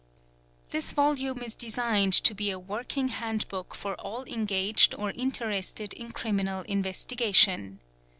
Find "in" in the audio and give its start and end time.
5.93-6.11